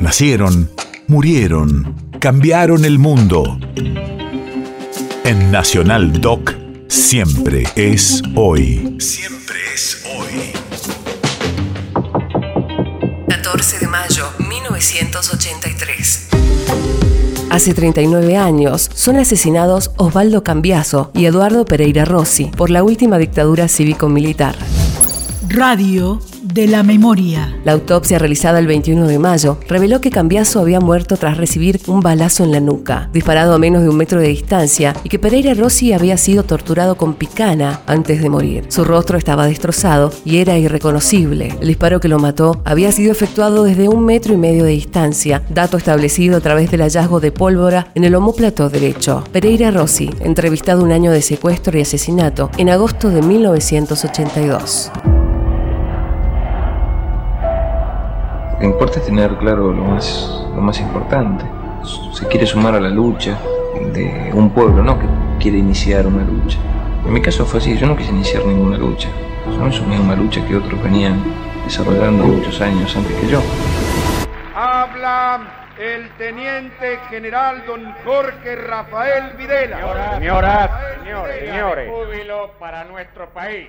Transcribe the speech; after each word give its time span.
Nacieron, 0.00 0.70
murieron, 1.08 1.94
cambiaron 2.20 2.86
el 2.86 2.98
mundo. 2.98 3.58
En 5.24 5.50
Nacional 5.50 6.22
Doc, 6.22 6.54
siempre 6.88 7.64
es 7.76 8.22
hoy. 8.34 8.96
Siempre 8.98 9.58
es 9.74 10.02
hoy. 10.16 10.52
14 13.28 13.78
de 13.80 13.86
mayo, 13.88 14.24
1983. 14.38 16.28
Hace 17.50 17.74
39 17.74 18.38
años 18.38 18.90
son 18.94 19.16
asesinados 19.16 19.90
Osvaldo 19.98 20.42
Cambiaso 20.42 21.10
y 21.12 21.26
Eduardo 21.26 21.66
Pereira 21.66 22.06
Rossi 22.06 22.46
por 22.46 22.70
la 22.70 22.82
última 22.82 23.18
dictadura 23.18 23.68
cívico-militar. 23.68 24.56
Radio 25.46 26.20
de 26.42 26.66
la 26.66 26.82
memoria. 26.82 27.56
La 27.64 27.72
autopsia 27.72 28.18
realizada 28.18 28.58
el 28.58 28.66
21 28.66 29.06
de 29.06 29.18
mayo 29.18 29.58
reveló 29.68 30.00
que 30.00 30.10
Cambiaso 30.10 30.60
había 30.60 30.80
muerto 30.80 31.16
tras 31.16 31.36
recibir 31.36 31.80
un 31.86 32.00
balazo 32.00 32.44
en 32.44 32.52
la 32.52 32.60
nuca, 32.60 33.10
disparado 33.12 33.54
a 33.54 33.58
menos 33.58 33.82
de 33.82 33.88
un 33.88 33.96
metro 33.96 34.20
de 34.20 34.28
distancia, 34.28 34.94
y 35.04 35.08
que 35.08 35.18
Pereira 35.18 35.54
Rossi 35.54 35.92
había 35.92 36.16
sido 36.16 36.42
torturado 36.42 36.96
con 36.96 37.14
picana 37.14 37.80
antes 37.86 38.22
de 38.22 38.30
morir. 38.30 38.64
Su 38.68 38.84
rostro 38.84 39.18
estaba 39.18 39.46
destrozado 39.46 40.12
y 40.24 40.38
era 40.38 40.58
irreconocible. 40.58 41.54
El 41.60 41.68
disparo 41.68 42.00
que 42.00 42.08
lo 42.08 42.18
mató 42.18 42.62
había 42.64 42.92
sido 42.92 43.12
efectuado 43.12 43.64
desde 43.64 43.88
un 43.88 44.04
metro 44.04 44.34
y 44.34 44.36
medio 44.36 44.64
de 44.64 44.72
distancia, 44.72 45.42
dato 45.50 45.76
establecido 45.76 46.36
a 46.36 46.40
través 46.40 46.70
del 46.70 46.82
hallazgo 46.82 47.20
de 47.20 47.32
pólvora 47.32 47.88
en 47.94 48.04
el 48.04 48.14
homóplato 48.14 48.68
derecho. 48.70 49.24
Pereira 49.32 49.70
Rossi, 49.70 50.10
entrevistado 50.20 50.82
un 50.82 50.92
año 50.92 51.12
de 51.12 51.22
secuestro 51.22 51.76
y 51.78 51.82
asesinato 51.82 52.50
en 52.56 52.70
agosto 52.70 53.10
de 53.10 53.22
1982. 53.22 54.90
Que 58.60 58.66
importa 58.66 58.98
es 58.98 59.06
tener 59.06 59.34
claro 59.38 59.72
lo 59.72 59.82
más, 59.82 60.46
lo 60.54 60.60
más 60.60 60.78
importante. 60.80 61.44
Se 62.12 62.28
quiere 62.28 62.46
sumar 62.46 62.74
a 62.74 62.80
la 62.80 62.90
lucha 62.90 63.38
de 63.94 64.30
un 64.34 64.50
pueblo, 64.50 64.82
no 64.82 64.98
que 64.98 65.06
quiere 65.40 65.56
iniciar 65.56 66.06
una 66.06 66.22
lucha. 66.22 66.58
En 67.06 67.12
mi 67.12 67.22
caso 67.22 67.46
fue 67.46 67.58
así, 67.58 67.76
yo 67.78 67.86
no 67.86 67.96
quise 67.96 68.10
iniciar 68.10 68.44
ninguna 68.44 68.76
lucha. 68.76 69.08
Yo 69.46 69.64
me 69.64 69.72
sumé 69.72 69.96
a 69.96 70.00
una 70.00 70.14
lucha 70.14 70.46
que 70.46 70.56
otros 70.56 70.80
venían 70.82 71.22
desarrollando 71.64 72.24
muchos 72.24 72.60
años 72.60 72.94
antes 72.94 73.16
que 73.16 73.28
yo. 73.28 73.40
Habla 74.54 75.40
el 75.78 76.10
teniente 76.18 76.98
general 77.08 77.64
don 77.66 77.94
Jorge 78.04 78.56
Rafael 78.56 79.36
Videla. 79.38 80.18
Señoras, 80.18 80.70
señores, 81.02 81.48
señores. 81.48 81.90
Júbilo 81.90 82.50
para 82.58 82.84
nuestro 82.84 83.26
país. 83.30 83.68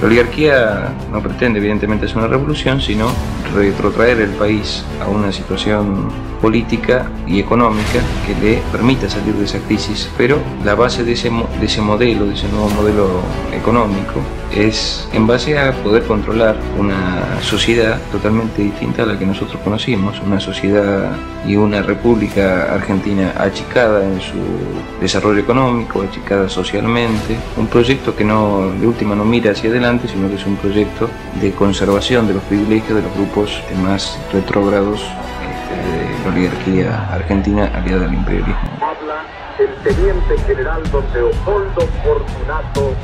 La 0.00 0.06
oligarquía 0.06 0.94
no 1.12 1.22
pretende 1.22 1.58
evidentemente 1.58 2.06
hacer 2.06 2.18
una 2.18 2.26
revolución, 2.26 2.80
sino 2.80 3.10
retrotraer 3.54 4.20
el 4.20 4.30
país 4.30 4.82
a 5.00 5.08
una 5.08 5.30
situación 5.30 6.08
política 6.40 7.10
y 7.26 7.38
económica 7.38 8.00
que 8.26 8.34
le 8.40 8.62
permita 8.72 9.08
salir 9.08 9.34
de 9.34 9.44
esa 9.44 9.58
crisis, 9.60 10.10
pero 10.16 10.38
la 10.64 10.74
base 10.74 11.04
de 11.04 11.12
ese, 11.12 11.30
de 11.30 11.66
ese 11.66 11.80
modelo, 11.80 12.26
de 12.26 12.34
ese 12.34 12.48
nuevo 12.48 12.68
modelo 12.70 13.20
económico, 13.52 14.20
es 14.54 15.08
en 15.12 15.26
base 15.26 15.58
a 15.58 15.72
poder 15.82 16.02
controlar 16.04 16.56
una 16.76 17.40
sociedad 17.40 18.00
totalmente 18.10 18.62
distinta 18.62 19.04
a 19.04 19.06
la 19.06 19.18
que 19.18 19.24
nosotros 19.24 19.60
conocimos, 19.62 20.20
una 20.26 20.40
sociedad 20.40 21.12
y 21.46 21.56
una 21.56 21.82
república 21.82 22.74
argentina 22.74 23.32
achicada 23.38 24.04
en 24.04 24.20
su 24.20 24.38
desarrollo 25.00 25.40
económico, 25.40 26.02
achicada 26.02 26.48
socialmente, 26.48 27.36
un 27.56 27.68
proyecto 27.68 28.16
que 28.16 28.24
no 28.24 28.72
de 28.80 28.86
última 28.86 29.14
no 29.14 29.24
mira 29.24 29.52
hacia 29.52 29.70
adelante, 29.70 30.08
sino 30.08 30.28
que 30.28 30.34
es 30.34 30.46
un 30.46 30.56
proyecto 30.56 31.08
de 31.40 31.52
conservación 31.52 32.26
de 32.26 32.34
los 32.34 32.42
privilegios 32.44 32.96
de 32.96 33.02
los 33.02 33.14
grupos 33.14 33.60
más 33.82 34.18
retrógrados 34.32 35.00
oligarquía 36.28 37.08
argentina 37.12 37.70
aliada 37.74 38.06
al 38.06 38.14
imperialismo. 38.14 38.70
Habla 38.80 39.24
el 39.58 39.74
teniente 39.82 40.38
general 40.46 40.82
don 40.90 41.04
Leopoldo 41.12 41.86
Fortunato 42.02 42.94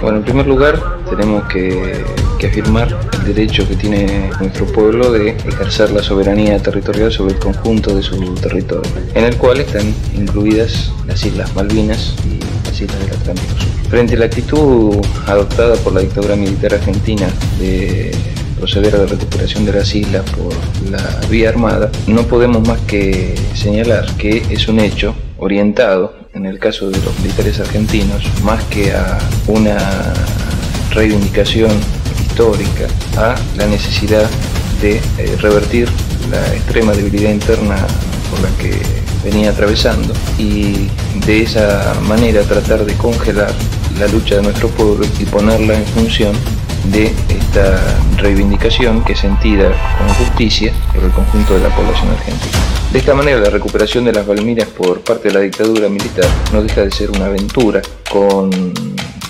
Bueno, 0.00 0.18
en 0.18 0.24
primer 0.24 0.46
lugar 0.46 0.78
tenemos 1.08 1.44
que, 1.48 2.04
que, 2.38 2.46
afirmar 2.48 2.88
el 3.12 3.34
derecho 3.34 3.66
que 3.68 3.76
tiene 3.76 4.30
nuestro 4.40 4.66
pueblo 4.66 5.12
de 5.12 5.30
ejercer 5.30 5.90
la 5.90 6.02
soberanía 6.02 6.58
territorial 6.58 7.12
sobre 7.12 7.34
el 7.34 7.38
conjunto 7.38 7.94
de 7.94 8.02
su 8.02 8.34
territorio, 8.34 8.90
en 9.14 9.24
el 9.24 9.36
cual 9.36 9.60
están 9.60 9.94
incluidas 10.14 10.92
las 11.06 11.24
Islas 11.24 11.54
Malvinas 11.54 12.16
y 12.24 12.40
las 12.66 12.80
Islas 12.80 12.98
del 13.00 13.14
Atlántico 13.14 13.56
Sur. 13.56 13.90
Frente 13.90 14.14
a 14.14 14.18
la 14.18 14.24
actitud 14.26 14.96
adoptada 15.26 15.76
por 15.76 15.92
la 15.92 16.00
dictadura 16.00 16.34
militar 16.36 16.74
argentina 16.74 17.28
de 17.58 18.10
proceder 18.58 18.94
a 18.94 18.98
la 18.98 19.06
recuperación 19.06 19.64
de 19.64 19.72
las 19.72 19.94
islas 19.94 20.24
por 20.30 20.52
la 20.90 21.20
vía 21.28 21.48
armada, 21.48 21.90
no 22.06 22.22
podemos 22.22 22.66
más 22.66 22.80
que 22.82 23.34
señalar 23.54 24.06
que 24.16 24.42
es 24.50 24.68
un 24.68 24.80
hecho 24.80 25.14
orientado, 25.38 26.14
en 26.34 26.46
el 26.46 26.58
caso 26.58 26.90
de 26.90 26.98
los 26.98 27.18
militares 27.20 27.60
argentinos, 27.60 28.22
más 28.42 28.62
que 28.64 28.92
a 28.92 29.18
una 29.46 29.78
reivindicación 30.90 31.70
histórica, 32.20 32.86
a 33.16 33.34
la 33.56 33.66
necesidad 33.66 34.28
de 34.80 34.96
eh, 34.96 35.36
revertir 35.40 35.88
la 36.30 36.54
extrema 36.54 36.92
debilidad 36.92 37.30
interna 37.30 37.76
por 38.30 38.40
la 38.40 38.48
que 38.58 38.78
venía 39.24 39.50
atravesando 39.50 40.12
y 40.38 40.88
de 41.26 41.42
esa 41.42 41.94
manera 42.02 42.42
tratar 42.42 42.84
de 42.84 42.94
congelar 42.94 43.52
la 43.98 44.06
lucha 44.08 44.36
de 44.36 44.42
nuestro 44.42 44.68
pueblo 44.68 45.06
y 45.18 45.24
ponerla 45.24 45.74
en 45.74 45.84
función 45.86 46.34
de 46.84 47.06
esta 47.28 47.98
reivindicación 48.16 49.04
que 49.04 49.12
es 49.12 49.18
sentida 49.18 49.72
con 49.98 50.08
justicia 50.14 50.72
por 50.94 51.04
el 51.04 51.10
conjunto 51.10 51.54
de 51.54 51.60
la 51.60 51.74
población 51.74 52.10
argentina. 52.10 52.58
De 52.92 52.98
esta 52.98 53.14
manera, 53.14 53.40
la 53.40 53.50
recuperación 53.50 54.04
de 54.04 54.12
las 54.12 54.26
Valmiras 54.26 54.68
por 54.68 55.00
parte 55.00 55.28
de 55.28 55.34
la 55.34 55.40
dictadura 55.40 55.88
militar 55.88 56.26
no 56.52 56.62
deja 56.62 56.82
de 56.82 56.90
ser 56.90 57.10
una 57.10 57.26
aventura 57.26 57.82
con 58.10 58.50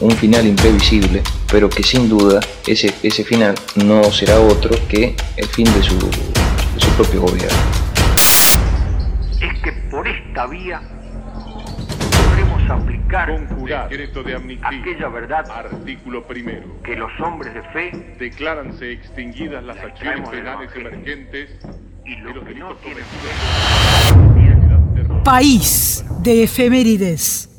un 0.00 0.10
final 0.12 0.46
imprevisible, 0.46 1.22
pero 1.50 1.68
que 1.70 1.82
sin 1.82 2.08
duda 2.08 2.40
ese, 2.66 2.92
ese 3.02 3.24
final 3.24 3.54
no 3.76 4.02
será 4.04 4.40
otro 4.40 4.76
que 4.88 5.14
el 5.36 5.46
fin 5.46 5.66
de 5.66 5.82
su, 5.82 5.96
de 5.98 6.80
su 6.80 6.90
propio 6.96 7.22
gobierno. 7.22 7.58
Es 9.40 9.62
que 9.62 9.72
por 9.90 10.08
esta 10.08 10.46
vía 10.46 10.80
aplicar 12.72 13.30
Decreto 13.88 14.22
de 14.22 14.34
amnistía. 14.34 14.68
aquella 14.68 15.08
verdad 15.08 15.50
Artículo 15.50 16.22
primero. 16.26 16.80
que 16.82 16.96
los 16.96 17.10
hombres 17.20 17.54
de 17.54 17.62
fe 17.62 17.90
Decláranse 18.18 18.92
extinguidas 18.92 19.62
las 19.64 19.78
acciones 19.78 20.28
penales 20.28 20.70
emergentes 20.74 21.50
y 22.04 22.16
los 22.16 22.34
los 22.34 22.44
que 22.44 22.54
no 22.54 22.74
delitos 22.74 22.80
tienen 22.82 23.04
cometidos. 24.68 25.22
País 25.24 26.04
de 26.22 26.42
efemérides. 26.44 27.51